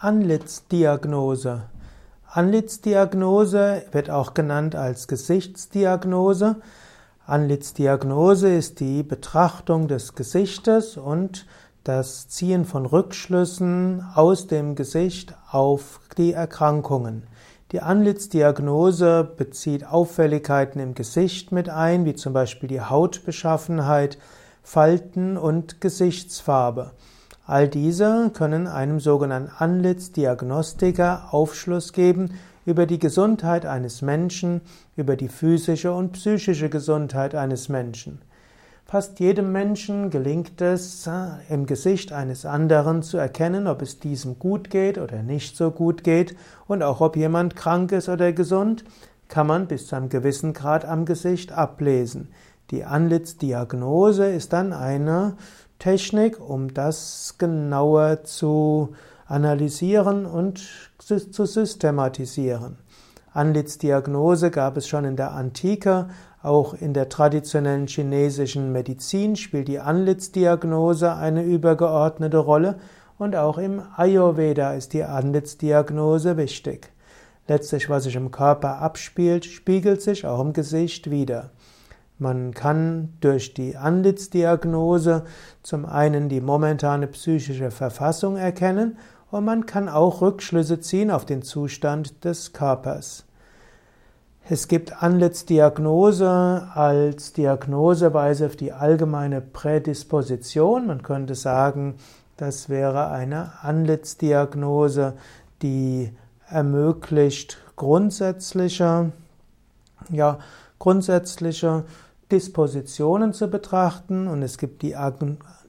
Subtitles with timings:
[0.00, 1.62] Anlitzdiagnose.
[2.30, 6.54] Anlitzdiagnose wird auch genannt als Gesichtsdiagnose.
[7.26, 11.46] Anlitzdiagnose ist die Betrachtung des Gesichtes und
[11.82, 17.24] das Ziehen von Rückschlüssen aus dem Gesicht auf die Erkrankungen.
[17.72, 24.16] Die Anlitzdiagnose bezieht Auffälligkeiten im Gesicht mit ein, wie zum Beispiel die Hautbeschaffenheit,
[24.62, 26.92] Falten und Gesichtsfarbe.
[27.48, 32.34] All diese können einem sogenannten Anlitzdiagnostiker Aufschluss geben
[32.66, 34.60] über die Gesundheit eines Menschen,
[34.96, 38.20] über die physische und psychische Gesundheit eines Menschen.
[38.84, 41.08] Fast jedem Menschen gelingt es,
[41.48, 46.04] im Gesicht eines anderen zu erkennen, ob es diesem gut geht oder nicht so gut
[46.04, 48.84] geht und auch ob jemand krank ist oder gesund,
[49.28, 52.28] kann man bis zu einem gewissen Grad am Gesicht ablesen.
[52.70, 55.36] Die Anlitzdiagnose ist dann eine
[55.78, 58.90] Technik, um das genauer zu
[59.26, 60.68] analysieren und
[60.98, 62.76] zu systematisieren.
[63.32, 66.08] Anlitzdiagnose gab es schon in der Antike,
[66.42, 72.78] auch in der traditionellen chinesischen Medizin spielt die Anlitzdiagnose eine übergeordnete Rolle
[73.16, 76.90] und auch im Ayurveda ist die Anlitzdiagnose wichtig.
[77.46, 81.50] Letztlich, was sich im Körper abspielt, spiegelt sich auch im Gesicht wieder.
[82.18, 85.24] Man kann durch die Anlitzdiagnose
[85.62, 88.98] zum einen die momentane psychische Verfassung erkennen
[89.30, 93.24] und man kann auch Rückschlüsse ziehen auf den Zustand des Körpers.
[94.50, 100.86] Es gibt Anlitzdiagnose als Diagnoseweise auf die allgemeine Prädisposition.
[100.86, 101.96] Man könnte sagen,
[102.38, 105.12] das wäre eine Anlitzdiagnose,
[105.60, 106.10] die
[106.48, 109.12] ermöglicht grundsätzliche,
[110.08, 110.38] ja,
[110.78, 111.84] grundsätzliche
[112.30, 114.96] Dispositionen zu betrachten und es gibt die,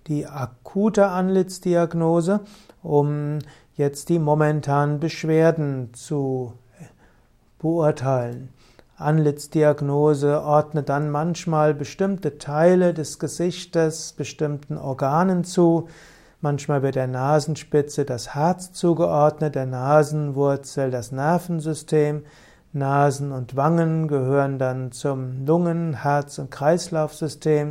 [0.07, 2.41] die akute Anlitzdiagnose,
[2.83, 3.39] um
[3.75, 6.53] jetzt die momentanen Beschwerden zu
[7.59, 8.49] beurteilen.
[8.97, 15.87] Anlitzdiagnose ordnet dann manchmal bestimmte Teile des Gesichtes bestimmten Organen zu.
[16.41, 22.23] Manchmal wird der Nasenspitze das Herz zugeordnet, der Nasenwurzel das Nervensystem,
[22.71, 27.69] Nasen und Wangen gehören dann zum Lungen-, Herz- und Kreislaufsystem.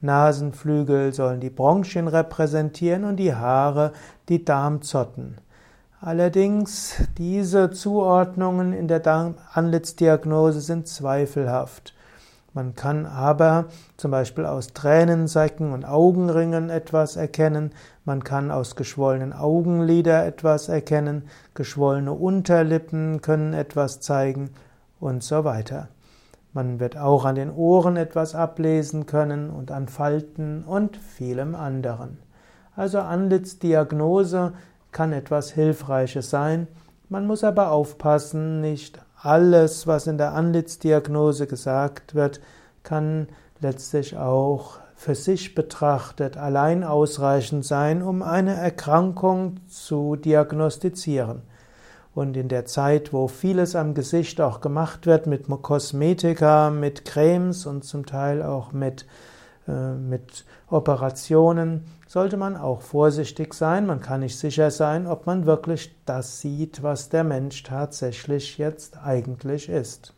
[0.00, 3.92] Nasenflügel sollen die Bronchien repräsentieren und die Haare
[4.30, 5.36] die Darmzotten.
[6.00, 11.92] Allerdings, diese Zuordnungen in der Anlitzdiagnose sind zweifelhaft.
[12.52, 13.66] Man kann aber
[13.96, 17.70] zum Beispiel aus Tränensäcken und Augenringen etwas erkennen,
[18.04, 24.50] man kann aus geschwollenen Augenlider etwas erkennen, geschwollene Unterlippen können etwas zeigen
[24.98, 25.88] und so weiter.
[26.52, 32.18] Man wird auch an den Ohren etwas ablesen können und an Falten und vielem anderen.
[32.74, 34.54] Also Anlitzdiagnose
[34.90, 36.66] kann etwas Hilfreiches sein.
[37.12, 42.40] Man muss aber aufpassen, nicht alles, was in der Anlitzdiagnose gesagt wird,
[42.84, 43.26] kann
[43.58, 51.42] letztlich auch für sich betrachtet allein ausreichend sein, um eine Erkrankung zu diagnostizieren.
[52.14, 57.66] Und in der Zeit, wo vieles am Gesicht auch gemacht wird mit Kosmetika, mit Cremes
[57.66, 59.04] und zum Teil auch mit,
[59.98, 63.86] mit Operationen, sollte man auch vorsichtig sein.
[63.86, 68.98] Man kann nicht sicher sein, ob man wirklich das sieht, was der Mensch tatsächlich jetzt
[69.02, 70.14] eigentlich ist.